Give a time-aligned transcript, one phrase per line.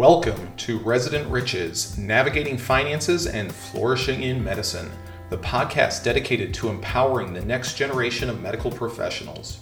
[0.00, 4.90] Welcome to Resident Riches Navigating Finances and Flourishing in Medicine,
[5.28, 9.60] the podcast dedicated to empowering the next generation of medical professionals.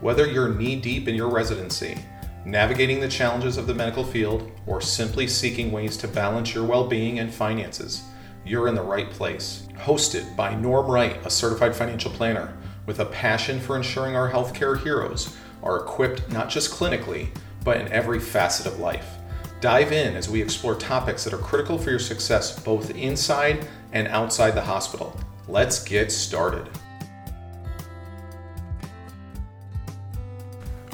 [0.00, 1.96] Whether you're knee deep in your residency,
[2.44, 6.88] navigating the challenges of the medical field, or simply seeking ways to balance your well
[6.88, 8.02] being and finances,
[8.44, 9.68] you're in the right place.
[9.76, 14.82] Hosted by Norm Wright, a certified financial planner with a passion for ensuring our healthcare
[14.82, 17.28] heroes are equipped not just clinically,
[17.62, 19.16] but in every facet of life.
[19.58, 24.06] Dive in as we explore topics that are critical for your success both inside and
[24.08, 25.18] outside the hospital.
[25.48, 26.68] Let's get started.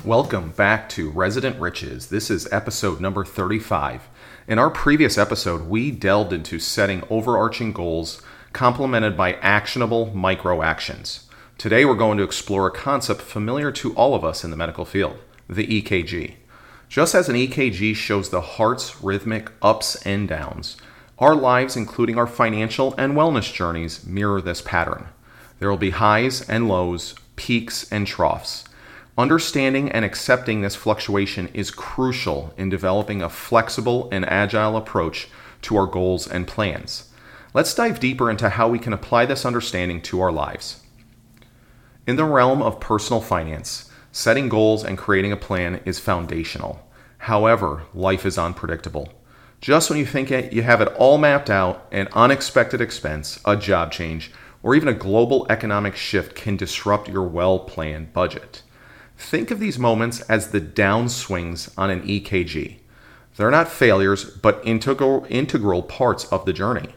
[0.05, 2.07] Welcome back to Resident Riches.
[2.07, 4.09] This is episode number 35.
[4.47, 8.23] In our previous episode, we delved into setting overarching goals
[8.53, 11.29] complemented by actionable micro actions.
[11.59, 14.85] Today, we're going to explore a concept familiar to all of us in the medical
[14.85, 16.37] field the EKG.
[16.93, 20.77] Just as an EKG shows the heart's rhythmic ups and downs,
[21.19, 25.09] our lives, including our financial and wellness journeys, mirror this pattern.
[25.59, 28.67] There will be highs and lows, peaks and troughs.
[29.17, 35.29] Understanding and accepting this fluctuation is crucial in developing a flexible and agile approach
[35.63, 37.09] to our goals and plans.
[37.55, 40.83] Let's dive deeper into how we can apply this understanding to our lives.
[42.07, 46.87] In the realm of personal finance, Setting goals and creating a plan is foundational.
[47.17, 49.09] However, life is unpredictable.
[49.63, 53.91] Just when you think you have it all mapped out, an unexpected expense, a job
[53.91, 54.31] change,
[54.63, 58.61] or even a global economic shift can disrupt your well planned budget.
[59.17, 62.81] Think of these moments as the downswings on an EKG.
[63.37, 66.91] They're not failures, but integral, integral parts of the journey.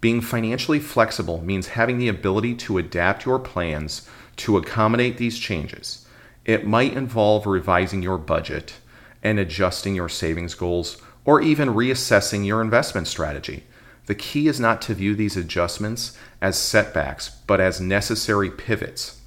[0.00, 6.04] Being financially flexible means having the ability to adapt your plans to accommodate these changes.
[6.48, 8.76] It might involve revising your budget
[9.22, 10.96] and adjusting your savings goals
[11.26, 13.64] or even reassessing your investment strategy.
[14.06, 19.20] The key is not to view these adjustments as setbacks, but as necessary pivots.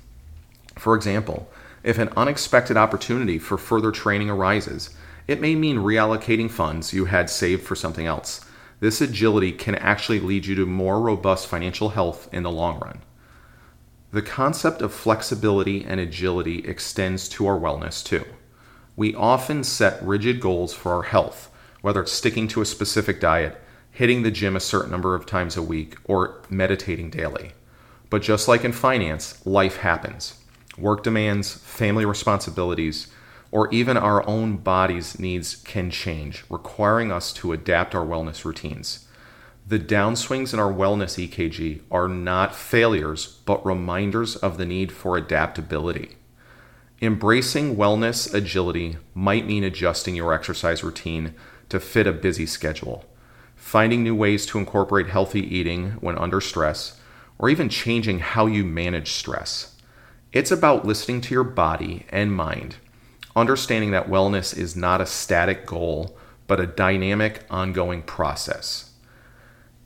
[0.80, 1.48] For example,
[1.84, 4.90] if an unexpected opportunity for further training arises,
[5.28, 8.44] it may mean reallocating funds you had saved for something else.
[8.80, 13.02] This agility can actually lead you to more robust financial health in the long run.
[14.12, 18.26] The concept of flexibility and agility extends to our wellness too.
[18.98, 21.50] We often set rigid goals for our health,
[21.82, 25.56] whether it's sticking to a specific diet, hitting the gym a certain number of times
[25.56, 27.54] a week, or meditating daily.
[28.10, 30.42] But just like in finance, life happens.
[30.78, 33.08] Work demands, family responsibilities,
[33.50, 39.08] or even our own body's needs can change, requiring us to adapt our wellness routines.
[39.66, 45.16] The downswings in our wellness EKG are not failures, but reminders of the need for
[45.16, 46.18] adaptability.
[47.02, 51.34] Embracing wellness agility might mean adjusting your exercise routine
[51.70, 53.06] to fit a busy schedule,
[53.56, 57.00] finding new ways to incorporate healthy eating when under stress,
[57.40, 59.76] or even changing how you manage stress.
[60.32, 62.76] It's about listening to your body and mind,
[63.36, 68.91] understanding that wellness is not a static goal, but a dynamic, ongoing process.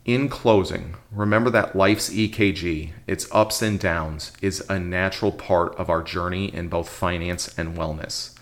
[0.06, 5.90] In closing, remember that life's EKG, its ups and downs, is a natural part of
[5.90, 8.32] our journey in both finance and wellness.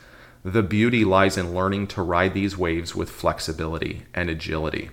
[0.44, 4.91] The beauty lies in learning to ride these waves with flexibility and agility.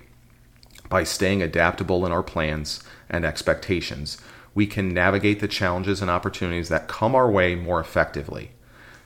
[0.87, 4.17] By staying adaptable in our plans and expectations,
[4.55, 8.51] we can navigate the challenges and opportunities that come our way more effectively.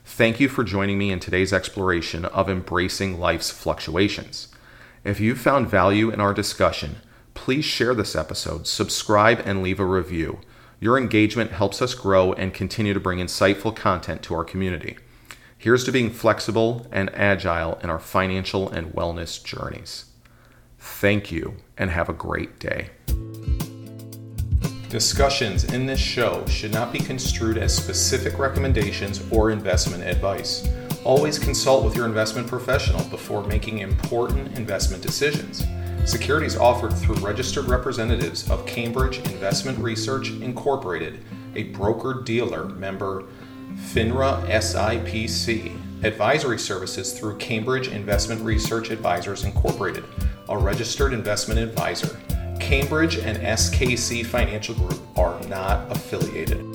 [0.05, 4.49] Thank you for joining me in today's exploration of embracing life's fluctuations.
[5.03, 6.97] If you found value in our discussion,
[7.35, 10.40] please share this episode, subscribe, and leave a review.
[10.79, 14.97] Your engagement helps us grow and continue to bring insightful content to our community.
[15.57, 20.06] Here's to being flexible and agile in our financial and wellness journeys.
[20.79, 22.90] Thank you and have a great day.
[24.90, 30.68] Discussions in this show should not be construed as specific recommendations or investment advice.
[31.03, 35.65] Always consult with your investment professional before making important investment decisions.
[36.03, 41.24] Securities offered through registered representatives of Cambridge Investment Research Incorporated,
[41.56, 43.25] a broker dealer member
[43.75, 46.03] FINRA SIPC.
[46.03, 50.03] Advisory services through Cambridge Investment Research Advisors Incorporated,
[50.50, 52.19] a registered investment advisor.
[52.59, 56.75] Cambridge and SKC Financial Group are not affiliated.